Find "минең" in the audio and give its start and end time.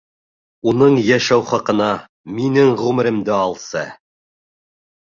2.39-2.75